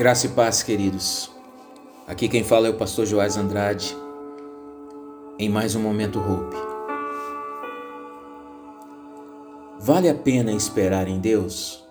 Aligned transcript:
Graça 0.00 0.24
e 0.24 0.30
paz, 0.30 0.62
queridos. 0.62 1.30
Aqui 2.06 2.26
quem 2.26 2.42
fala 2.42 2.66
é 2.66 2.70
o 2.70 2.78
pastor 2.78 3.04
Joás 3.04 3.36
Andrade, 3.36 3.94
em 5.38 5.46
mais 5.46 5.74
um 5.74 5.82
Momento 5.82 6.18
Hope. 6.18 6.56
Vale 9.78 10.08
a 10.08 10.14
pena 10.14 10.52
esperar 10.52 11.06
em 11.06 11.20
Deus? 11.20 11.86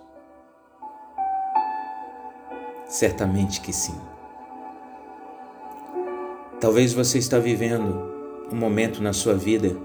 Certamente 2.84 3.60
que 3.60 3.72
sim. 3.72 3.94
Talvez 6.60 6.92
você 6.92 7.16
está 7.16 7.38
vivendo 7.38 8.12
um 8.50 8.56
momento 8.56 9.00
na 9.00 9.12
sua 9.12 9.34
vida 9.34 9.76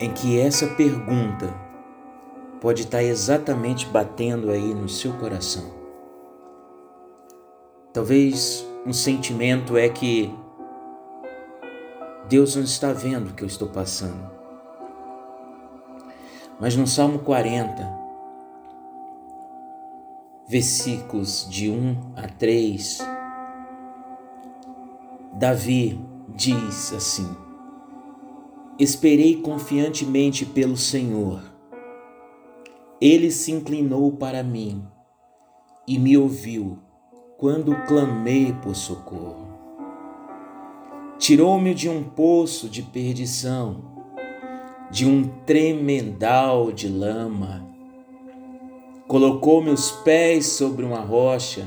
em 0.00 0.10
que 0.10 0.40
essa 0.40 0.68
pergunta 0.68 1.54
pode 2.62 2.84
estar 2.84 3.02
exatamente 3.02 3.84
batendo 3.84 4.50
aí 4.50 4.72
no 4.72 4.88
seu 4.88 5.12
coração. 5.18 5.75
Talvez 7.96 8.62
um 8.84 8.92
sentimento 8.92 9.74
é 9.74 9.88
que 9.88 10.30
Deus 12.28 12.54
não 12.54 12.62
está 12.62 12.92
vendo 12.92 13.30
o 13.30 13.32
que 13.32 13.42
eu 13.42 13.46
estou 13.46 13.68
passando. 13.68 14.30
Mas 16.60 16.76
no 16.76 16.86
Salmo 16.86 17.20
40, 17.20 17.90
versículos 20.46 21.48
de 21.48 21.70
1 21.70 22.12
a 22.16 22.28
3, 22.28 22.98
Davi 25.32 25.98
diz 26.28 26.92
assim: 26.92 27.34
Esperei 28.78 29.40
confiantemente 29.40 30.44
pelo 30.44 30.76
Senhor. 30.76 31.40
Ele 33.00 33.30
se 33.30 33.52
inclinou 33.52 34.12
para 34.12 34.42
mim 34.42 34.86
e 35.88 35.98
me 35.98 36.14
ouviu 36.18 36.84
quando 37.38 37.74
clamei 37.86 38.52
por 38.62 38.74
socorro. 38.74 39.46
Tirou-me 41.18 41.74
de 41.74 41.88
um 41.88 42.02
poço 42.02 42.68
de 42.68 42.82
perdição, 42.82 43.82
de 44.90 45.06
um 45.06 45.28
tremendal 45.44 46.70
de 46.72 46.88
lama. 46.88 47.66
Colocou 49.08 49.62
meus 49.62 49.90
pés 49.90 50.46
sobre 50.46 50.84
uma 50.84 51.00
rocha 51.00 51.66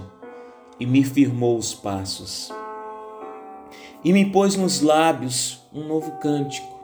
e 0.79 0.85
me 0.85 1.03
firmou 1.03 1.57
os 1.57 1.73
passos 1.73 2.51
e 4.03 4.13
me 4.13 4.25
pôs 4.25 4.55
nos 4.55 4.81
lábios 4.81 5.61
um 5.73 5.85
novo 5.85 6.11
cântico, 6.19 6.79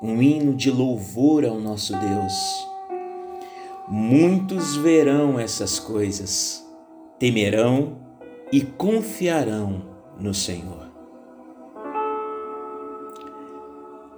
um 0.00 0.22
hino 0.22 0.54
de 0.54 0.70
louvor 0.70 1.44
ao 1.44 1.58
nosso 1.58 1.92
Deus. 1.92 2.68
Muitos 3.88 4.76
verão 4.76 5.38
essas 5.38 5.80
coisas, 5.80 6.64
temerão 7.20 7.98
e 8.50 8.62
confiarão 8.62 9.82
no 10.18 10.34
Senhor. 10.34 10.88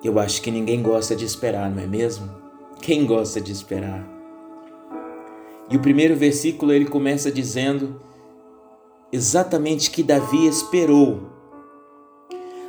Eu 0.03 0.19
acho 0.19 0.41
que 0.41 0.51
ninguém 0.51 0.83
gosta 0.83 1.15
de 1.15 1.25
esperar, 1.25 1.71
não 1.71 1.83
é 1.83 1.87
mesmo? 1.87 2.31
Quem 2.81 3.05
gosta 3.05 3.41
de 3.41 3.53
esperar? 3.53 4.09
E 5.69 5.77
o 5.77 5.81
primeiro 5.81 6.17
versículo 6.17 6.73
ele 6.73 6.87
começa 6.87 7.31
dizendo 7.31 8.01
exatamente 9.13 9.91
que 9.91 10.03
Davi 10.03 10.47
esperou 10.47 11.33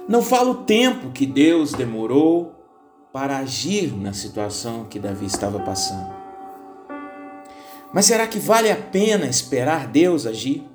não 0.08 0.22
fala 0.22 0.50
o 0.50 0.64
tempo 0.66 1.12
que 1.12 1.26
Deus 1.26 1.72
demorou 1.72 2.54
para 3.14 3.38
agir 3.38 3.96
na 3.96 4.12
situação 4.12 4.84
que 4.86 5.00
Davi 5.00 5.26
estava 5.26 5.60
passando. 5.60 6.23
Mas 7.94 8.06
será 8.06 8.26
que 8.26 8.40
vale 8.40 8.72
a 8.72 8.76
pena 8.76 9.28
esperar 9.28 9.88
Deus 9.88 10.26
agir? 10.26 10.68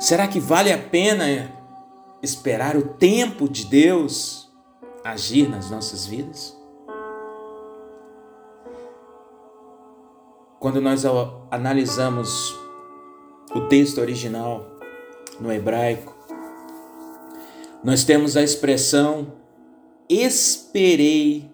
Será 0.00 0.26
que 0.26 0.40
vale 0.40 0.72
a 0.72 0.78
pena 0.78 1.52
esperar 2.22 2.76
o 2.76 2.82
tempo 2.94 3.48
de 3.48 3.66
Deus 3.66 4.50
agir 5.04 5.48
nas 5.48 5.70
nossas 5.70 6.06
vidas? 6.06 6.56
Quando 10.58 10.80
nós 10.80 11.04
analisamos 11.50 12.58
o 13.54 13.68
texto 13.68 14.00
original 14.00 14.66
no 15.38 15.52
hebraico, 15.52 16.14
nós 17.82 18.02
temos 18.02 18.34
a 18.34 18.42
expressão 18.42 19.44
esperei 20.08 21.50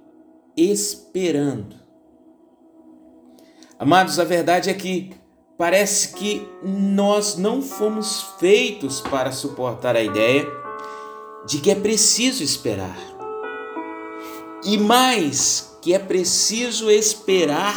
esperando. 0.57 1.80
Amados, 3.81 4.19
a 4.19 4.25
verdade 4.25 4.69
é 4.69 4.75
que 4.75 5.11
parece 5.57 6.13
que 6.13 6.47
nós 6.63 7.39
não 7.39 7.63
fomos 7.63 8.27
feitos 8.39 9.01
para 9.01 9.33
suportar 9.33 9.97
a 9.97 10.03
ideia 10.03 10.47
de 11.47 11.61
que 11.61 11.71
é 11.71 11.75
preciso 11.75 12.43
esperar. 12.43 12.99
E 14.63 14.77
mais, 14.77 15.79
que 15.81 15.95
é 15.95 15.99
preciso 15.99 16.91
esperar 16.91 17.75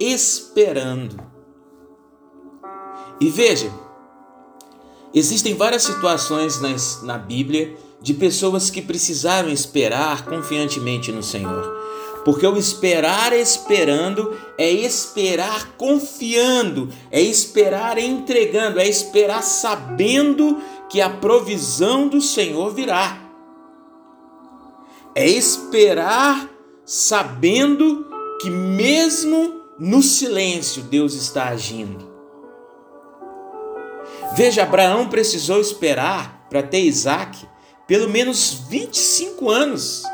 esperando. 0.00 1.22
E 3.20 3.28
veja, 3.28 3.70
existem 5.12 5.54
várias 5.54 5.82
situações 5.82 6.62
nas, 6.62 7.02
na 7.02 7.18
Bíblia 7.18 7.76
de 8.00 8.14
pessoas 8.14 8.70
que 8.70 8.80
precisaram 8.80 9.50
esperar 9.50 10.24
confiantemente 10.24 11.12
no 11.12 11.22
Senhor. 11.22 11.81
Porque 12.24 12.46
o 12.46 12.56
esperar 12.56 13.32
esperando 13.32 14.36
é 14.56 14.70
esperar 14.70 15.76
confiando, 15.76 16.88
é 17.10 17.20
esperar 17.20 17.98
entregando, 17.98 18.78
é 18.78 18.86
esperar 18.86 19.42
sabendo 19.42 20.62
que 20.88 21.00
a 21.00 21.10
provisão 21.10 22.06
do 22.06 22.20
Senhor 22.20 22.72
virá. 22.72 23.18
É 25.14 25.26
esperar 25.26 26.48
sabendo 26.84 28.06
que 28.40 28.50
mesmo 28.50 29.62
no 29.78 30.02
silêncio 30.02 30.82
Deus 30.82 31.14
está 31.14 31.48
agindo. 31.48 32.12
Veja, 34.36 34.62
Abraão 34.62 35.08
precisou 35.08 35.60
esperar 35.60 36.46
para 36.48 36.62
ter 36.62 36.80
Isaac 36.80 37.46
pelo 37.86 38.08
menos 38.08 38.64
25 38.68 39.50
anos. 39.50 40.04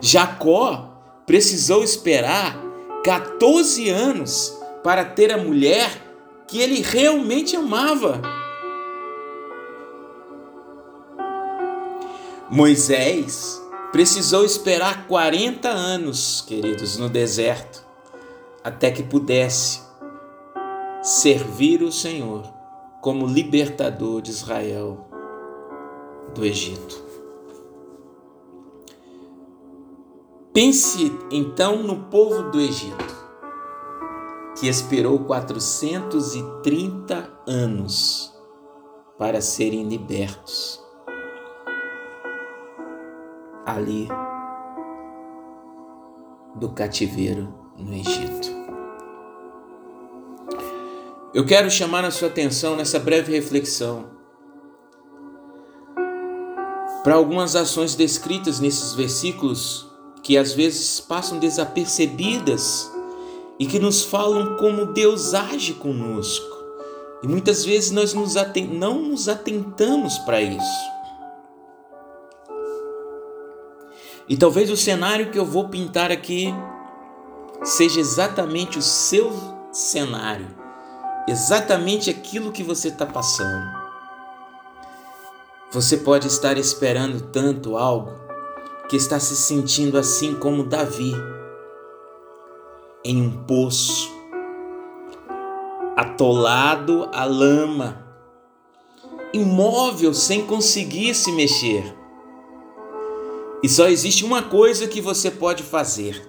Jacó 0.00 0.90
precisou 1.26 1.82
esperar 1.82 2.58
14 3.04 3.88
anos 3.88 4.56
para 4.82 5.04
ter 5.04 5.32
a 5.32 5.38
mulher 5.38 5.90
que 6.46 6.60
ele 6.60 6.80
realmente 6.80 7.56
amava. 7.56 8.20
Moisés 12.50 13.60
precisou 13.92 14.44
esperar 14.44 15.06
40 15.06 15.68
anos, 15.68 16.42
queridos, 16.46 16.96
no 16.96 17.08
deserto, 17.08 17.84
até 18.64 18.90
que 18.90 19.02
pudesse 19.02 19.80
servir 21.02 21.82
o 21.82 21.92
Senhor 21.92 22.44
como 23.00 23.26
libertador 23.26 24.22
de 24.22 24.30
Israel 24.30 25.06
do 26.34 26.44
Egito. 26.44 27.07
Pense 30.60 31.16
então 31.30 31.84
no 31.84 32.06
povo 32.06 32.50
do 32.50 32.60
Egito, 32.60 33.14
que 34.58 34.66
esperou 34.66 35.20
430 35.20 37.30
anos 37.46 38.36
para 39.16 39.40
serem 39.40 39.84
libertos 39.84 40.84
ali 43.64 44.08
do 46.56 46.70
cativeiro 46.70 47.54
no 47.76 47.94
Egito. 47.94 48.48
Eu 51.32 51.46
quero 51.46 51.70
chamar 51.70 52.04
a 52.04 52.10
sua 52.10 52.26
atenção 52.26 52.74
nessa 52.74 52.98
breve 52.98 53.32
reflexão 53.32 54.10
para 57.04 57.14
algumas 57.14 57.54
ações 57.54 57.94
descritas 57.94 58.58
nesses 58.58 58.92
versículos 58.92 59.87
que 60.22 60.36
às 60.36 60.52
vezes 60.52 61.00
passam 61.00 61.38
desapercebidas 61.38 62.90
e 63.58 63.66
que 63.66 63.78
nos 63.78 64.04
falam 64.04 64.56
como 64.56 64.92
Deus 64.92 65.34
age 65.34 65.74
conosco. 65.74 66.56
E 67.22 67.26
muitas 67.26 67.64
vezes 67.64 67.90
nós 67.90 68.14
nos 68.14 68.34
não 68.70 69.02
nos 69.02 69.28
atentamos 69.28 70.18
para 70.18 70.40
isso. 70.40 70.88
E 74.28 74.36
talvez 74.36 74.70
o 74.70 74.76
cenário 74.76 75.30
que 75.30 75.38
eu 75.38 75.44
vou 75.44 75.68
pintar 75.68 76.12
aqui 76.12 76.54
seja 77.64 77.98
exatamente 77.98 78.78
o 78.78 78.82
seu 78.82 79.32
cenário 79.72 80.58
exatamente 81.28 82.08
aquilo 82.08 82.50
que 82.50 82.62
você 82.62 82.88
está 82.88 83.04
passando. 83.04 83.68
Você 85.70 85.98
pode 85.98 86.26
estar 86.26 86.56
esperando 86.56 87.20
tanto 87.20 87.76
algo 87.76 88.27
que 88.88 88.96
está 88.96 89.20
se 89.20 89.36
sentindo 89.36 89.98
assim 89.98 90.34
como 90.34 90.64
Davi, 90.64 91.12
em 93.04 93.20
um 93.20 93.44
poço, 93.44 94.10
atolado 95.94 97.08
à 97.12 97.24
lama, 97.24 98.06
imóvel 99.32 100.14
sem 100.14 100.46
conseguir 100.46 101.14
se 101.14 101.30
mexer. 101.32 101.94
E 103.62 103.68
só 103.68 103.88
existe 103.88 104.24
uma 104.24 104.42
coisa 104.42 104.86
que 104.86 105.00
você 105.00 105.30
pode 105.30 105.62
fazer. 105.62 106.26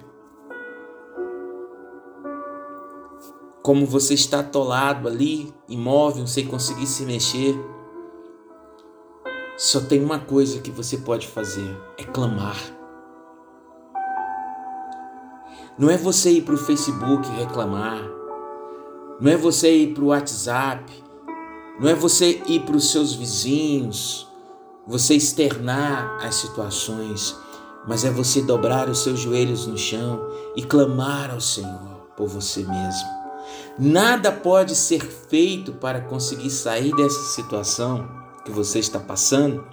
Como 3.62 3.86
você 3.86 4.14
está 4.14 4.40
atolado 4.40 5.06
ali, 5.06 5.54
imóvel, 5.68 6.26
sem 6.26 6.46
conseguir 6.46 6.86
se 6.86 7.04
mexer, 7.04 7.54
só 9.60 9.78
tem 9.78 10.02
uma 10.02 10.18
coisa 10.18 10.58
que 10.58 10.70
você 10.70 10.96
pode 10.96 11.28
fazer: 11.28 11.76
é 11.98 12.04
clamar. 12.04 12.56
Não 15.78 15.90
é 15.90 15.98
você 15.98 16.30
ir 16.30 16.42
para 16.42 16.54
o 16.54 16.58
Facebook 16.58 17.28
reclamar, 17.32 18.02
não 19.20 19.30
é 19.30 19.36
você 19.36 19.70
ir 19.70 19.92
para 19.92 20.02
o 20.02 20.06
WhatsApp, 20.06 20.90
não 21.78 21.90
é 21.90 21.94
você 21.94 22.42
ir 22.46 22.60
para 22.60 22.74
os 22.74 22.90
seus 22.90 23.14
vizinhos, 23.14 24.26
você 24.86 25.14
externar 25.14 26.24
as 26.24 26.36
situações, 26.36 27.36
mas 27.86 28.02
é 28.02 28.10
você 28.10 28.40
dobrar 28.40 28.88
os 28.88 29.00
seus 29.00 29.20
joelhos 29.20 29.66
no 29.66 29.76
chão 29.76 30.26
e 30.56 30.62
clamar 30.62 31.30
ao 31.30 31.40
Senhor 31.40 32.08
por 32.16 32.28
você 32.28 32.60
mesmo. 32.60 33.08
Nada 33.78 34.32
pode 34.32 34.74
ser 34.74 35.00
feito 35.00 35.72
para 35.72 36.00
conseguir 36.00 36.50
sair 36.50 36.94
dessa 36.96 37.34
situação 37.34 38.19
que 38.44 38.50
você 38.50 38.78
está 38.78 38.98
passando 38.98 39.64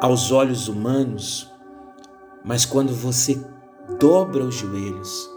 aos 0.00 0.32
olhos 0.32 0.66
humanos, 0.66 1.48
mas 2.44 2.64
quando 2.64 2.92
você 2.92 3.40
dobra 4.00 4.42
os 4.42 4.56
joelhos 4.56 5.30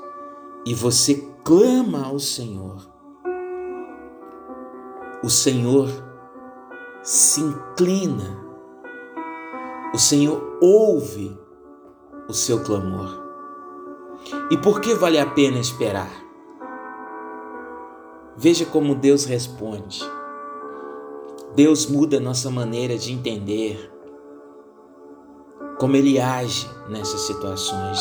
e 0.66 0.74
você 0.74 1.16
clama 1.44 2.06
ao 2.06 2.18
Senhor, 2.18 2.90
o 5.24 5.30
Senhor 5.30 5.88
se 7.04 7.42
inclina, 7.42 8.44
o 9.94 10.00
Senhor 10.00 10.58
ouve 10.60 11.40
o 12.28 12.34
seu 12.34 12.64
clamor. 12.64 13.24
E 14.50 14.58
por 14.58 14.82
que 14.82 14.96
vale 14.96 15.20
a 15.20 15.28
pena 15.28 15.60
esperar? 15.60 16.25
Veja 18.38 18.66
como 18.66 18.96
Deus 18.96 19.26
responde. 19.26 20.02
Deus 21.56 21.86
muda 21.86 22.20
nossa 22.20 22.50
maneira 22.50 22.98
de 22.98 23.14
entender 23.14 23.92
como 25.80 25.96
ele 25.96 26.20
age 26.20 26.70
nessas 26.90 27.22
situações. 27.22 28.00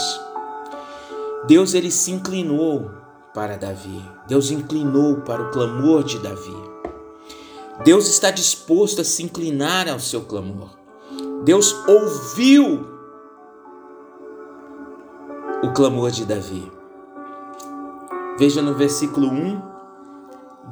Deus 1.47 1.75
ele 1.75 1.91
se 1.91 2.11
inclinou 2.11 2.91
para 3.33 3.57
Davi. 3.57 4.03
Deus 4.27 4.51
inclinou 4.51 5.21
para 5.21 5.43
o 5.43 5.51
clamor 5.51 6.03
de 6.03 6.19
Davi. 6.19 6.57
Deus 7.85 8.09
está 8.09 8.31
disposto 8.31 9.01
a 9.01 9.05
se 9.05 9.23
inclinar 9.23 9.89
ao 9.89 10.01
seu 10.01 10.23
clamor. 10.23 10.71
Deus 11.45 11.75
ouviu 11.87 12.89
o 15.63 15.73
clamor 15.73 16.11
de 16.11 16.25
Davi. 16.25 16.73
Veja 18.39 18.63
no 18.63 18.75
versículo 18.75 19.29
1, 19.29 19.74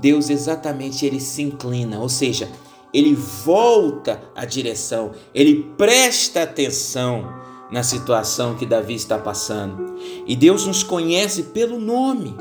Deus 0.01 0.31
exatamente 0.31 1.07
ele 1.07 1.21
se 1.21 1.43
inclina, 1.43 2.01
ou 2.01 2.09
seja, 2.09 2.49
ele 2.93 3.15
volta 3.15 4.23
a 4.35 4.45
direção, 4.45 5.13
ele 5.35 5.73
presta 5.77 6.43
atenção 6.43 7.43
na 7.71 7.83
situação 7.83 8.55
que 8.55 8.67
Davi 8.67 8.95
está 8.95 9.19
passando. 9.19 9.95
E 10.27 10.37
Deus 10.37 10.67
nos 10.67 10.83
conhece 10.83 11.45
pelo 11.45 11.81
nome. 11.81 12.37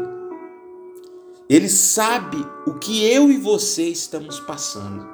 Ele 1.48 1.70
sabe 1.70 2.46
o 2.68 2.74
que 2.74 3.06
eu 3.06 3.32
e 3.32 3.38
você 3.38 3.88
estamos 3.88 4.40
passando. 4.42 5.08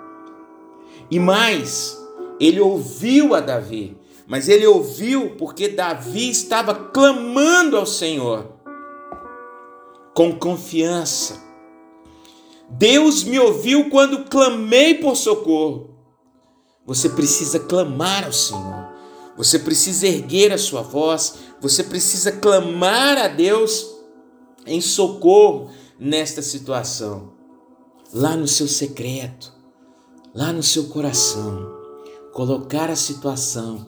E 1.10 1.20
mais, 1.20 1.98
ele 2.40 2.60
ouviu 2.60 3.36
a 3.36 3.40
Davi, 3.40 3.96
mas 4.28 4.50
ele 4.50 4.66
ouviu 4.66 5.36
porque 5.38 5.70
Davi 5.70 6.30
estava 6.30 6.74
clamando 6.74 7.78
ao 7.78 7.86
Senhor 7.86 8.48
com 10.14 10.38
confiança. 10.38 11.47
Deus 12.70 13.24
me 13.24 13.40
ouviu 13.40 13.90
quando 13.90 14.26
clamei 14.26 14.96
por 14.96 15.16
socorro. 15.16 15.96
Você 16.86 17.10
precisa 17.10 17.60
clamar 17.60 18.26
ao 18.26 18.34
Senhor. 18.34 18.88
Você 19.36 19.60
precisa 19.60 20.08
erguer 20.08 20.52
a 20.52 20.58
sua 20.58 20.82
voz. 20.82 21.36
Você 21.62 21.84
precisa 21.84 22.32
clamar 22.32 23.18
a 23.18 23.28
Deus 23.28 23.98
em 24.66 24.82
socorro 24.82 25.70
nesta 26.00 26.42
situação, 26.42 27.34
lá 28.14 28.36
no 28.36 28.48
seu 28.48 28.68
secreto, 28.68 29.52
lá 30.34 30.52
no 30.52 30.62
seu 30.62 30.88
coração, 30.90 31.74
colocar 32.34 32.90
a 32.90 32.96
situação, 32.96 33.88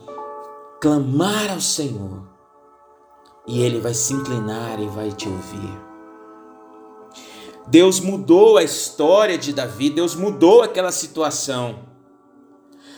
clamar 0.81 1.51
ao 1.51 1.61
Senhor, 1.61 2.27
e 3.45 3.61
Ele 3.61 3.79
vai 3.79 3.93
se 3.93 4.13
inclinar 4.13 4.79
e 4.79 4.87
vai 4.87 5.11
te 5.11 5.27
ouvir. 5.27 5.88
Deus 7.69 7.99
mudou 7.99 8.57
a 8.57 8.63
história 8.63 9.37
de 9.37 9.53
Davi, 9.53 9.89
Deus 9.89 10.15
mudou 10.15 10.61
aquela 10.61 10.91
situação. 10.91 11.87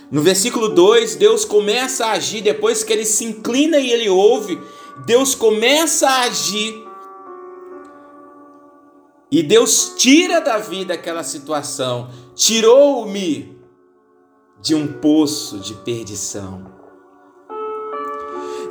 No 0.09 0.21
versículo 0.21 0.69
2, 0.69 1.15
Deus 1.15 1.45
começa 1.45 2.05
a 2.05 2.11
agir, 2.11 2.41
depois 2.41 2.83
que 2.83 2.91
ele 2.91 3.05
se 3.05 3.25
inclina 3.25 3.77
e 3.77 3.91
ele 3.91 4.09
ouve, 4.09 4.59
Deus 5.05 5.35
começa 5.35 6.07
a 6.07 6.21
agir 6.23 6.91
e 9.31 9.41
Deus 9.41 9.93
tira 9.95 10.41
Davi 10.41 10.83
daquela 10.83 11.23
situação, 11.23 12.09
tirou-me 12.35 13.57
de 14.61 14.75
um 14.75 14.85
poço 14.99 15.57
de 15.59 15.73
perdição. 15.73 16.69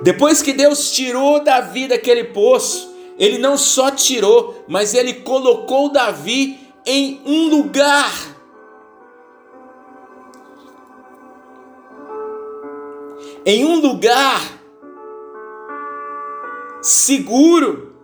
Depois 0.02 0.42
que 0.42 0.52
Deus 0.52 0.90
tirou 0.92 1.42
Davi 1.42 1.88
daquele 1.88 2.24
poço, 2.24 2.89
ele 3.20 3.36
não 3.38 3.56
só 3.58 3.90
tirou, 3.90 4.64
mas 4.66 4.94
ele 4.94 5.12
colocou 5.12 5.92
Davi 5.92 6.58
em 6.86 7.20
um 7.26 7.48
lugar. 7.50 8.10
Em 13.44 13.64
um 13.64 13.78
lugar 13.78 14.40
seguro, 16.80 17.94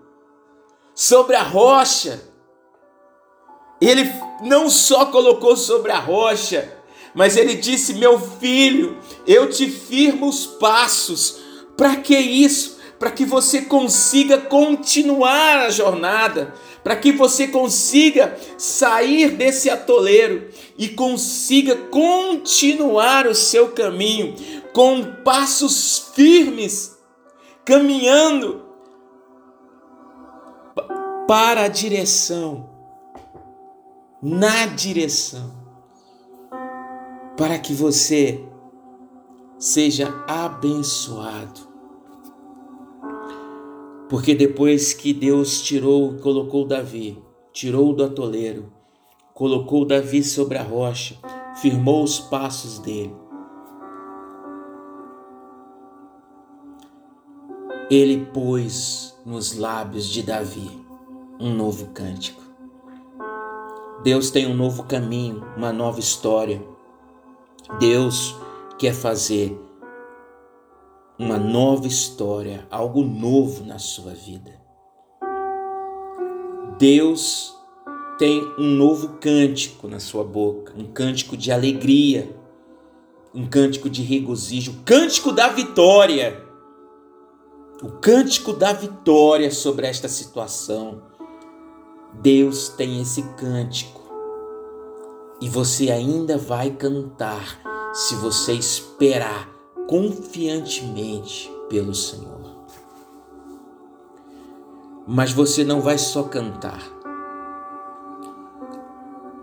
sobre 0.95 1.37
a 1.37 1.43
rocha, 1.43 2.23
ele 3.81 4.11
não 4.43 4.69
só 4.71 5.07
colocou 5.07 5.57
sobre 5.57 5.93
a 5.93 5.99
rocha, 5.99 6.73
mas 7.15 7.37
ele 7.37 7.55
disse: 7.55 7.95
Meu 7.95 8.19
filho, 8.19 8.99
eu 9.27 9.49
te 9.49 9.71
firmo 9.71 10.29
os 10.29 10.47
passos. 10.47 11.41
Para 11.77 11.97
que 11.97 12.17
isso? 12.19 12.76
Para 12.99 13.11
que 13.11 13.25
você 13.25 13.63
consiga 13.63 14.39
continuar 14.39 15.67
a 15.67 15.71
jornada, 15.71 16.55
para 16.83 16.97
que 16.97 17.13
você 17.13 17.49
consiga 17.49 18.39
sair 18.57 19.33
desse 19.33 19.69
atoleiro 19.69 20.49
e 20.79 20.89
consiga 20.89 21.77
continuar 21.77 23.27
o 23.27 23.35
seu 23.35 23.69
caminho 23.73 24.35
com 24.73 25.03
passos 25.23 26.11
firmes, 26.15 26.97
caminhando 27.65 28.65
para 31.29 31.65
a 31.65 31.69
direção 31.69 32.71
na 34.23 34.67
direção 34.67 35.67
para 37.37 37.59
que 37.59 37.75
você 37.75 38.43
seja 39.59 40.09
abençoado. 40.27 41.66
Porque 44.09 44.35
depois 44.35 44.93
que 44.93 45.13
Deus 45.13 45.61
tirou, 45.63 46.15
colocou 46.19 46.65
Davi, 46.65 47.21
tirou 47.53 47.93
do 47.93 48.05
atoleiro, 48.05 48.73
colocou 49.35 49.85
Davi 49.85 50.23
sobre 50.23 50.59
a 50.59 50.63
rocha, 50.63 51.17
firmou 51.61 52.05
os 52.05 52.21
passos 52.21 52.79
dele. 52.79 53.15
Ele 57.91 58.27
pôs 58.33 59.17
nos 59.25 59.57
lábios 59.57 60.09
de 60.09 60.23
Davi 60.23 60.71
um 61.39 61.55
novo 61.55 61.87
cântico. 61.89 62.43
Deus 64.03 64.31
tem 64.31 64.47
um 64.47 64.55
novo 64.55 64.85
caminho, 64.85 65.45
uma 65.57 65.73
nova 65.73 65.99
história. 65.99 66.63
Deus 67.79 68.37
quer 68.79 68.93
fazer 68.95 69.59
uma 71.19 71.39
nova 71.39 71.87
história, 71.87 72.67
algo 72.71 73.03
novo 73.03 73.65
na 73.65 73.79
sua 73.79 74.13
vida. 74.13 74.53
Deus 76.79 77.57
tem 78.19 78.43
um 78.59 78.67
novo 78.67 79.17
cântico 79.19 79.89
na 79.89 79.99
sua 79.99 80.23
boca, 80.23 80.75
um 80.77 80.85
cântico 80.85 81.37
de 81.37 81.51
alegria, 81.51 82.37
um 83.35 83.47
cântico 83.47 83.89
de 83.89 84.03
regozijo, 84.03 84.83
cântico 84.85 85.33
da 85.33 85.49
vitória. 85.49 86.45
o 87.83 87.91
cântico 87.91 88.55
da 88.55 88.73
vitória 88.73 89.51
sobre 89.51 89.87
esta 89.87 90.09
situação. 90.09 91.03
Deus 92.23 92.71
tem 92.71 93.03
esse 93.03 93.23
cântico 93.35 94.01
e 95.43 95.49
você 95.49 95.91
ainda 95.91 96.39
vai 96.39 96.71
cantar 96.71 97.61
se 97.93 98.15
você 98.15 98.55
esperar 98.55 99.56
confiantemente 99.87 101.51
pelo 101.69 101.95
Senhor. 101.95 102.57
Mas 105.07 105.33
você 105.33 105.63
não 105.63 105.81
vai 105.81 105.99
só 105.99 106.25
cantar. 106.25 106.83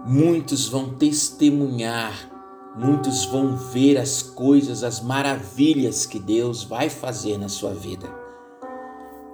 Muitos 0.05 0.67
vão 0.67 0.95
testemunhar, 0.95 2.29
muitos 2.75 3.25
vão 3.25 3.55
ver 3.55 3.97
as 3.97 4.21
coisas, 4.21 4.83
as 4.83 5.00
maravilhas 5.00 6.05
que 6.05 6.19
Deus 6.19 6.63
vai 6.63 6.89
fazer 6.89 7.38
na 7.38 7.47
sua 7.47 7.73
vida. 7.73 8.13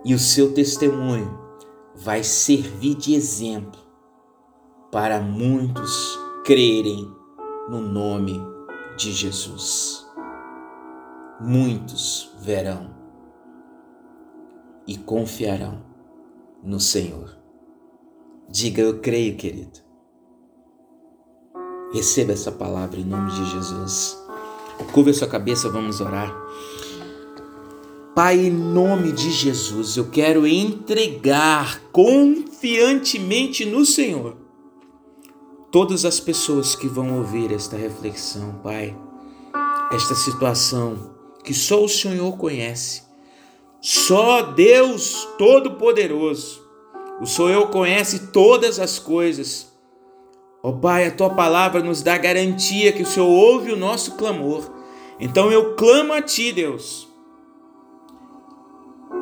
E 0.06 0.14
o 0.14 0.20
seu 0.20 0.54
testemunho 0.54 1.40
vai 1.96 2.24
servir 2.24 2.96
de 2.96 3.16
exemplo 3.16 3.80
para 4.92 5.20
muitos 5.20 6.18
crerem 6.46 7.12
no 7.68 7.82
nome 7.82 8.40
de 8.96 9.12
Jesus. 9.12 10.09
Muitos 11.40 12.32
verão 12.42 12.94
e 14.86 14.98
confiarão 14.98 15.82
no 16.64 16.80
Senhor. 16.80 17.38
Diga 18.50 18.82
eu 18.82 19.00
creio, 19.00 19.38
querido. 19.38 19.80
Receba 21.94 22.34
essa 22.34 22.52
palavra 22.52 23.00
em 23.00 23.06
nome 23.06 23.32
de 23.32 23.46
Jesus. 23.52 24.18
Curva 24.92 25.14
sua 25.14 25.28
cabeça, 25.28 25.70
vamos 25.70 26.02
orar. 26.02 26.36
Pai, 28.16 28.40
em 28.40 28.52
nome 28.52 29.12
de 29.12 29.32
Jesus, 29.32 29.96
eu 29.96 30.10
quero 30.10 30.46
entregar 30.46 31.80
confiantemente 31.92 33.64
no 33.66 33.86
Senhor 33.86 34.36
todas 35.72 36.04
as 36.04 36.20
pessoas 36.20 36.76
que 36.76 36.88
vão 36.88 37.20
ouvir 37.20 37.52
esta 37.54 37.78
reflexão, 37.78 38.60
Pai, 38.64 38.98
esta 39.92 40.16
situação 40.16 41.19
que 41.44 41.54
só 41.54 41.84
o 41.84 41.90
Senhor 41.90 42.38
conhece, 42.38 43.04
só 43.82 44.42
Deus 44.42 45.28
Todo-Poderoso, 45.38 46.62
o 47.22 47.26
Senhor 47.26 47.70
conhece 47.70 48.28
todas 48.28 48.80
as 48.80 49.00
coisas. 49.00 49.72
Ó 50.62 50.70
oh, 50.70 50.74
Pai, 50.74 51.06
a 51.06 51.12
tua 51.12 51.30
palavra 51.30 51.82
nos 51.82 52.02
dá 52.02 52.18
garantia 52.18 52.92
que 52.92 53.04
o 53.04 53.06
Senhor 53.06 53.28
ouve 53.28 53.72
o 53.72 53.78
nosso 53.78 54.16
clamor. 54.16 54.70
Então 55.20 55.52
eu 55.52 55.76
clamo 55.76 56.14
a 56.14 56.22
Ti, 56.22 56.52
Deus 56.52 57.10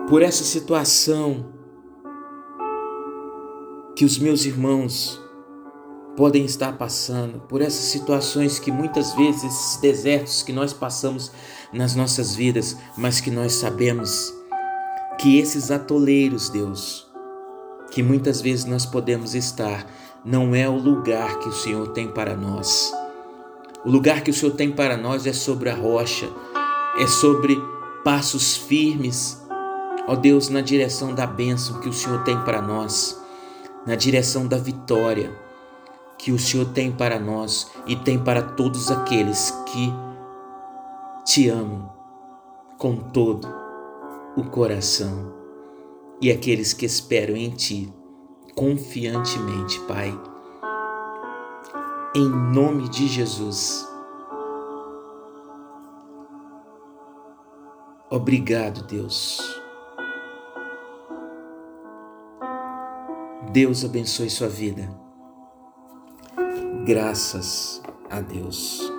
por 0.07 0.21
essa 0.21 0.43
situação 0.43 1.53
que 3.95 4.05
os 4.05 4.17
meus 4.17 4.45
irmãos 4.45 5.21
podem 6.17 6.45
estar 6.45 6.73
passando, 6.79 7.39
por 7.41 7.61
essas 7.61 7.85
situações 7.91 8.57
que 8.57 8.71
muitas 8.71 9.13
vezes, 9.13 9.43
esses 9.43 9.77
desertos 9.77 10.41
que 10.41 10.51
nós 10.51 10.73
passamos 10.73 11.31
nas 11.71 11.93
nossas 11.93 12.35
vidas, 12.35 12.75
mas 12.97 13.21
que 13.21 13.29
nós 13.29 13.53
sabemos 13.53 14.33
que 15.19 15.37
esses 15.37 15.69
atoleiros, 15.69 16.49
Deus, 16.49 17.05
que 17.91 18.01
muitas 18.01 18.41
vezes 18.41 18.65
nós 18.65 18.83
podemos 18.83 19.35
estar, 19.35 19.85
não 20.25 20.55
é 20.55 20.67
o 20.67 20.75
lugar 20.75 21.37
que 21.37 21.49
o 21.49 21.53
Senhor 21.53 21.89
tem 21.89 22.07
para 22.07 22.35
nós. 22.35 22.91
O 23.85 23.91
lugar 23.91 24.21
que 24.21 24.31
o 24.31 24.33
Senhor 24.33 24.53
tem 24.53 24.71
para 24.71 24.97
nós 24.97 25.27
é 25.27 25.33
sobre 25.33 25.69
a 25.69 25.75
rocha, 25.75 26.27
é 26.97 27.05
sobre 27.05 27.55
passos 28.03 28.57
firmes, 28.57 29.39
Ó 30.07 30.15
Deus, 30.15 30.47
na 30.47 30.61
direção 30.61 31.13
da 31.13 31.27
bênção 31.27 31.81
que 31.81 31.89
o 31.89 31.93
Senhor 31.93 32.23
tem 32.23 32.39
para 32.43 32.61
nós, 32.61 33.21
na 33.85 33.93
direção 33.93 34.47
da 34.47 34.57
vitória 34.57 35.46
que 36.17 36.31
o 36.31 36.39
Senhor 36.39 36.65
tem 36.73 36.91
para 36.91 37.19
nós 37.19 37.71
e 37.85 37.95
tem 37.95 38.17
para 38.21 38.41
todos 38.41 38.89
aqueles 38.91 39.51
que 39.65 39.93
te 41.25 41.49
amam 41.49 41.91
com 42.77 42.95
todo 42.95 43.47
o 44.35 44.43
coração 44.43 45.33
e 46.21 46.31
aqueles 46.31 46.73
que 46.73 46.85
esperam 46.85 47.35
em 47.35 47.49
ti 47.49 47.93
confiantemente, 48.55 49.79
Pai. 49.81 50.11
Em 52.15 52.27
nome 52.27 52.89
de 52.89 53.07
Jesus. 53.07 53.87
Obrigado, 58.09 58.83
Deus 58.83 59.57
Deus 63.57 63.83
abençoe 63.83 64.29
sua 64.29 64.47
vida. 64.47 65.06
Graças 66.87 67.81
a 68.09 68.21
Deus. 68.21 68.96